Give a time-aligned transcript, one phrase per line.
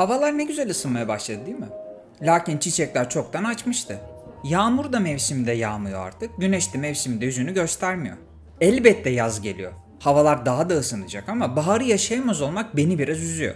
[0.00, 1.68] Havalar ne güzel ısınmaya başladı değil mi?
[2.22, 4.00] Lakin çiçekler çoktan açmıştı.
[4.44, 8.16] Yağmur da mevsiminde yağmıyor artık, güneş de mevsiminde yüzünü göstermiyor.
[8.60, 9.72] Elbette yaz geliyor.
[9.98, 13.54] Havalar daha da ısınacak ama baharı yaşayamaz olmak beni biraz üzüyor.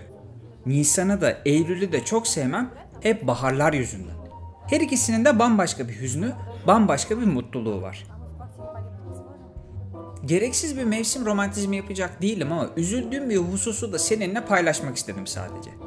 [0.66, 2.70] Nisan'ı da Eylül'ü de çok sevmem
[3.00, 4.16] hep baharlar yüzünden.
[4.66, 6.32] Her ikisinin de bambaşka bir hüznü,
[6.66, 8.06] bambaşka bir mutluluğu var.
[10.24, 15.83] Gereksiz bir mevsim romantizmi yapacak değilim ama üzüldüğüm bir hususu da seninle paylaşmak istedim sadece.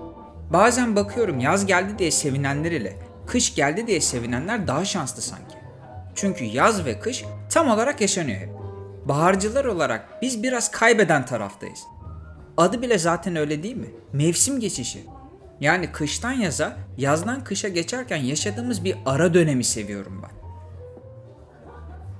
[0.49, 2.97] Bazen bakıyorum yaz geldi diye sevinenler ile
[3.27, 5.57] kış geldi diye sevinenler daha şanslı sanki.
[6.15, 8.49] Çünkü yaz ve kış tam olarak yaşanıyor hep.
[9.05, 11.79] Baharcılar olarak biz biraz kaybeden taraftayız.
[12.57, 13.89] Adı bile zaten öyle değil mi?
[14.13, 15.03] Mevsim geçişi.
[15.59, 20.37] Yani kıştan yaza, yazdan kışa geçerken yaşadığımız bir ara dönemi seviyorum ben.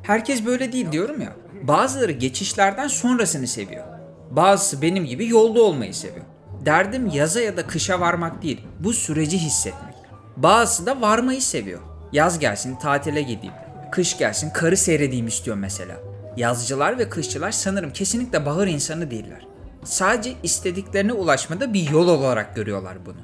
[0.03, 1.35] Herkes böyle değil diyorum ya.
[1.63, 3.85] Bazıları geçişlerden sonrasını seviyor.
[4.31, 6.25] Bazısı benim gibi yolda olmayı seviyor.
[6.67, 9.95] Derdim yaza ya da kışa varmak değil, bu süreci hissetmek.
[10.37, 11.81] Bazısı da varmayı seviyor.
[12.11, 13.53] Yaz gelsin tatile gideyim.
[13.91, 15.95] Kış gelsin karı seyredeyim istiyor mesela.
[16.37, 19.47] Yazcılar ve kışçılar sanırım kesinlikle bahar insanı değiller.
[19.83, 23.21] Sadece istediklerine ulaşmada bir yol olarak görüyorlar bunu.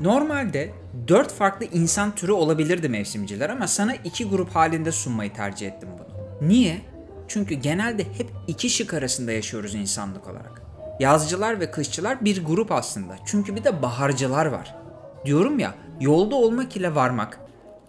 [0.00, 0.70] Normalde
[1.08, 6.48] dört farklı insan türü olabilirdi mevsimciler ama sana iki grup halinde sunmayı tercih ettim bunu.
[6.48, 6.80] Niye?
[7.28, 10.61] Çünkü genelde hep iki şık arasında yaşıyoruz insanlık olarak.
[11.00, 13.16] Yazcılar ve kışçılar bir grup aslında.
[13.24, 14.74] Çünkü bir de baharcılar var.
[15.24, 17.40] Diyorum ya, yolda olmak ile varmak,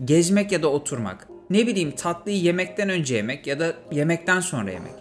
[0.06, 4.94] gezmek ya da oturmak, ne bileyim tatlıyı yemekten önce yemek ya da yemekten sonra yemek.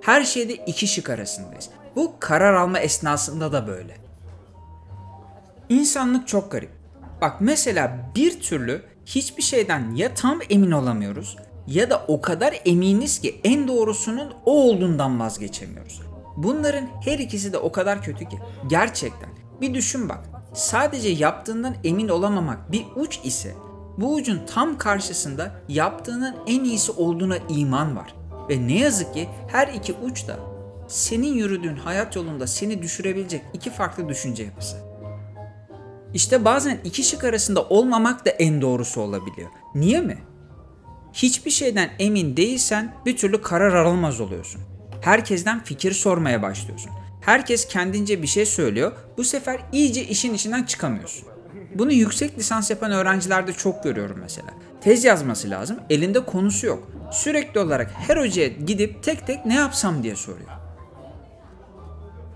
[0.00, 1.68] Her şeyde iki şık arasındayız.
[1.96, 3.96] Bu karar alma esnasında da böyle.
[5.68, 6.70] İnsanlık çok garip.
[7.20, 11.36] Bak mesela bir türlü hiçbir şeyden ya tam emin olamıyoruz
[11.66, 16.11] ya da o kadar eminiz ki en doğrusunun o olduğundan vazgeçemiyoruz.
[16.36, 18.38] Bunların her ikisi de o kadar kötü ki.
[18.66, 19.28] Gerçekten.
[19.60, 20.20] Bir düşün bak.
[20.54, 23.54] Sadece yaptığından emin olamamak bir uç ise
[23.98, 28.14] bu ucun tam karşısında yaptığının en iyisi olduğuna iman var.
[28.48, 30.36] Ve ne yazık ki her iki uç da
[30.88, 34.76] senin yürüdüğün hayat yolunda seni düşürebilecek iki farklı düşünce yapısı.
[36.14, 39.50] İşte bazen iki şık arasında olmamak da en doğrusu olabiliyor.
[39.74, 40.18] Niye mi?
[41.12, 44.60] Hiçbir şeyden emin değilsen bir türlü karar alamaz oluyorsun.
[45.02, 46.90] Herkesten fikir sormaya başlıyorsun.
[47.20, 48.92] Herkes kendince bir şey söylüyor.
[49.16, 51.28] Bu sefer iyice işin içinden çıkamıyorsun.
[51.74, 54.48] Bunu yüksek lisans yapan öğrencilerde çok görüyorum mesela.
[54.80, 56.88] Tez yazması lazım, elinde konusu yok.
[57.12, 60.48] Sürekli olarak her hocaya gidip tek tek ne yapsam diye soruyor.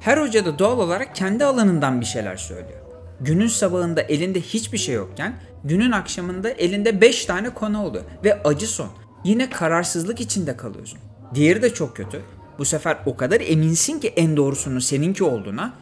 [0.00, 2.81] Her hoca da doğal olarak kendi alanından bir şeyler söylüyor.
[3.21, 5.34] Günün sabahında elinde hiçbir şey yokken
[5.65, 8.88] günün akşamında elinde 5 tane konu oluyor ve acı son.
[9.25, 10.99] Yine kararsızlık içinde kalıyorsun.
[11.34, 12.22] Diğeri de çok kötü.
[12.59, 15.75] Bu sefer o kadar eminsin ki en doğrusunun seninki olduğuna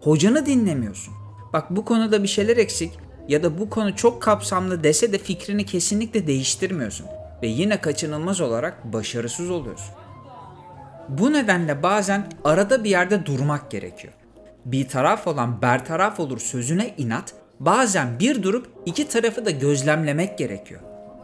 [0.00, 1.14] hocanı dinlemiyorsun.
[1.52, 5.66] Bak bu konuda bir şeyler eksik ya da bu konu çok kapsamlı dese de fikrini
[5.66, 7.06] kesinlikle değiştirmiyorsun
[7.42, 9.94] ve yine kaçınılmaz olarak başarısız oluyorsun.
[11.08, 14.12] Bu nedenle bazen arada bir yerde durmak gerekiyor.
[14.64, 20.80] Bir taraf olan bertaraf olur sözüne inat, bazen bir durup iki tarafı da gözlemlemek gerekiyor.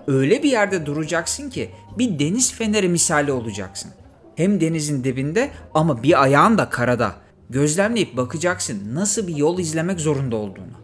[0.07, 3.91] Öyle bir yerde duracaksın ki bir deniz feneri misali olacaksın.
[4.39, 7.15] Hem denizin dibinde ama bir ayağın da karada.
[7.51, 10.79] Gözlemleyip bakacaksın nasıl bir yol izlemek zorunda olduğunu.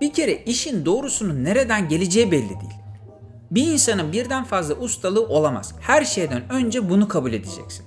[0.00, 2.80] Bir kere işin doğrusunun nereden geleceği belli değil.
[3.50, 5.74] Bir insanın birden fazla ustalığı olamaz.
[5.80, 7.86] Her şeyden önce bunu kabul edeceksin.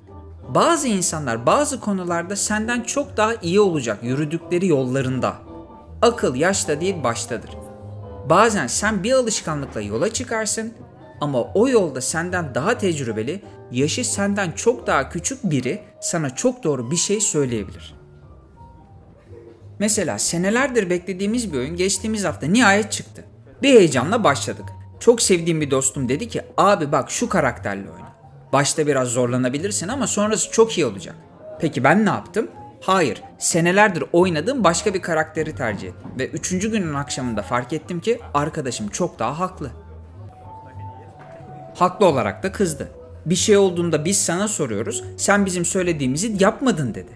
[0.56, 5.36] Bazı insanlar bazı konularda senden çok daha iyi olacak yürüdükleri yollarında.
[6.02, 7.52] Akıl yaşta değil baştadır.
[8.30, 10.74] Bazen sen bir alışkanlıkla yola çıkarsın
[11.22, 13.42] ama o yolda senden daha tecrübeli,
[13.72, 17.96] yaşı senden çok daha küçük biri sana çok doğru bir şey söyleyebilir.
[19.80, 23.24] Mesela senelerdir beklediğimiz bir oyun geçtiğimiz hafta nihayet çıktı.
[23.62, 24.66] Bir heyecanla başladık.
[25.00, 28.10] Çok sevdiğim bir dostum dedi ki abi bak şu karakterle oyna.
[28.54, 31.16] Başta biraz zorlanabilirsin ama sonrası çok iyi olacak.
[31.60, 32.48] Peki ben ne yaptım?
[32.82, 36.12] Hayır, senelerdir oynadığım başka bir karakteri tercih ettim.
[36.20, 39.72] Ve üçüncü günün akşamında fark ettim ki arkadaşım çok daha haklı.
[41.80, 42.88] Haklı olarak da kızdı.
[43.26, 47.12] Bir şey olduğunda biz sana soruyoruz, sen bizim söylediğimizi yapmadın dedi.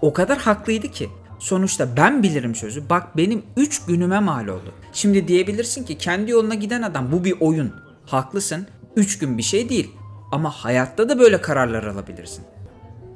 [0.00, 1.08] O kadar haklıydı ki.
[1.38, 2.88] Sonuçta ben bilirim sözü.
[2.90, 4.72] Bak benim 3 günüme mal oldu.
[4.92, 7.72] Şimdi diyebilirsin ki kendi yoluna giden adam bu bir oyun.
[8.06, 8.66] Haklısın.
[8.96, 9.90] 3 gün bir şey değil.
[10.32, 12.44] Ama hayatta da böyle kararlar alabilirsin.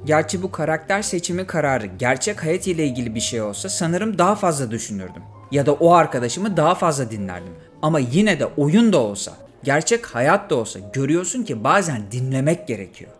[0.05, 4.71] Gerçi bu karakter seçimi kararı gerçek hayat ile ilgili bir şey olsa sanırım daha fazla
[4.71, 5.23] düşünürdüm.
[5.51, 7.53] Ya da o arkadaşımı daha fazla dinlerdim.
[7.81, 9.33] Ama yine de oyun da olsa,
[9.63, 13.11] gerçek hayat da olsa görüyorsun ki bazen dinlemek gerekiyor.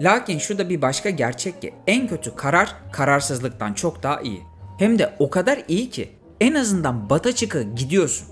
[0.00, 4.42] Lakin şu da bir başka gerçek ki en kötü karar kararsızlıktan çok daha iyi.
[4.78, 8.28] Hem de o kadar iyi ki en azından bata çıka gidiyorsun.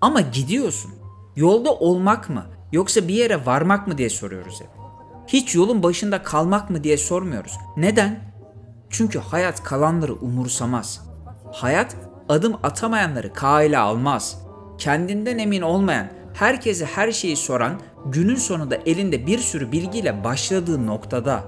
[0.00, 0.90] Ama gidiyorsun.
[1.36, 4.68] Yolda olmak mı yoksa bir yere varmak mı diye soruyoruz hep.
[5.26, 7.52] Hiç yolun başında kalmak mı diye sormuyoruz.
[7.76, 8.20] Neden?
[8.90, 11.00] Çünkü hayat kalanları umursamaz.
[11.52, 11.96] Hayat
[12.28, 14.43] adım atamayanları kaile almaz.
[14.78, 21.44] Kendinden emin olmayan, herkese her şeyi soran, günün sonunda elinde bir sürü bilgiyle başladığı noktada.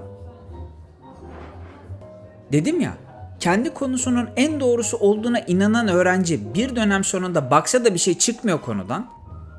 [2.52, 2.92] Dedim ya,
[3.40, 8.60] kendi konusunun en doğrusu olduğuna inanan öğrenci bir dönem sonunda baksa da bir şey çıkmıyor
[8.60, 9.10] konudan,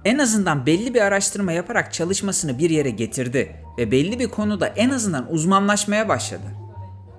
[0.06, 4.90] en azından belli bir araştırma yaparak çalışmasını bir yere getirdi ve belli bir konuda en
[4.90, 6.46] azından uzmanlaşmaya başladı.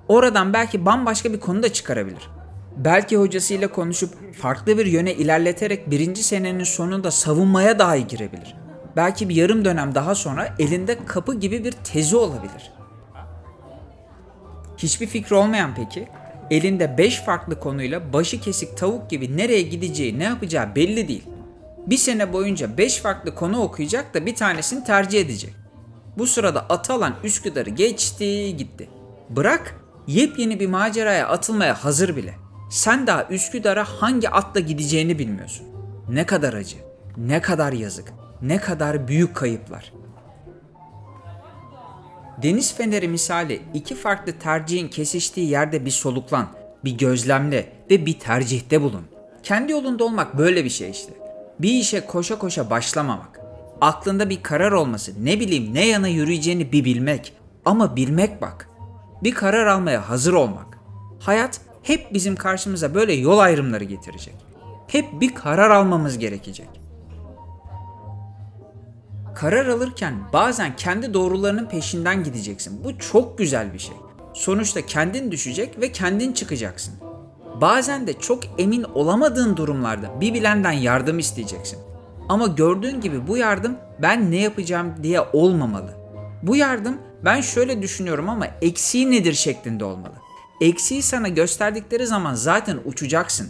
[0.08, 2.37] Oradan belki bambaşka bir konu da çıkarabilir.
[2.78, 8.56] Belki hocasıyla konuşup farklı bir yöne ilerleterek birinci senenin sonunda savunmaya dahi girebilir.
[8.96, 12.72] Belki bir yarım dönem daha sonra elinde kapı gibi bir tezi olabilir.
[14.76, 16.08] Hiçbir fikri olmayan peki,
[16.50, 21.24] elinde 5 farklı konuyla başı kesik tavuk gibi nereye gideceği ne yapacağı belli değil.
[21.86, 25.54] Bir sene boyunca 5 farklı konu okuyacak da bir tanesini tercih edecek.
[26.18, 28.88] Bu sırada Atalan Üsküdar'ı geçti gitti.
[29.30, 32.47] Bırak yepyeni bir maceraya atılmaya hazır bile.
[32.68, 35.66] Sen daha Üsküdar'a hangi atla gideceğini bilmiyorsun.
[36.08, 36.76] Ne kadar acı,
[37.16, 38.12] ne kadar yazık,
[38.42, 39.92] ne kadar büyük kayıplar.
[42.42, 46.48] Deniz feneri misali iki farklı tercihin kesiştiği yerde bir soluklan,
[46.84, 49.04] bir gözlemle ve bir tercihte bulun.
[49.42, 51.12] Kendi yolunda olmak böyle bir şey işte.
[51.58, 53.40] Bir işe koşa koşa başlamamak.
[53.80, 57.32] Aklında bir karar olması, ne bileyim ne yana yürüyeceğini bir bilmek.
[57.64, 58.68] Ama bilmek bak.
[59.22, 60.78] Bir karar almaya hazır olmak.
[61.20, 64.34] Hayat hep bizim karşımıza böyle yol ayrımları getirecek.
[64.88, 66.68] Hep bir karar almamız gerekecek.
[69.34, 72.84] Karar alırken bazen kendi doğrularının peşinden gideceksin.
[72.84, 73.96] Bu çok güzel bir şey.
[74.34, 76.94] Sonuçta kendin düşecek ve kendin çıkacaksın.
[77.60, 81.78] Bazen de çok emin olamadığın durumlarda bir bilenden yardım isteyeceksin.
[82.28, 85.94] Ama gördüğün gibi bu yardım ben ne yapacağım diye olmamalı.
[86.42, 90.27] Bu yardım ben şöyle düşünüyorum ama eksiği nedir şeklinde olmalı.
[90.60, 93.48] Eksiği sana gösterdikleri zaman zaten uçacaksın.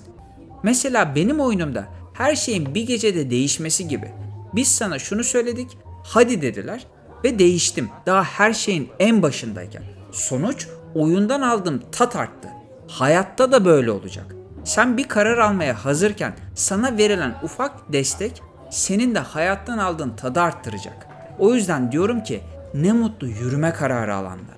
[0.63, 4.13] Mesela benim oyunumda her şeyin bir gecede değişmesi gibi.
[4.55, 6.87] Biz sana şunu söyledik, hadi dediler
[7.25, 7.89] ve değiştim.
[8.07, 9.83] Daha her şeyin en başındayken.
[10.13, 12.49] Sonuç oyundan aldığım tat arttı.
[12.89, 14.35] Hayatta da böyle olacak.
[14.65, 21.07] Sen bir karar almaya hazırken sana verilen ufak destek senin de hayattan aldığın tadı arttıracak.
[21.39, 22.41] O yüzden diyorum ki
[22.75, 24.58] ne mutlu yürüme kararı alanlar.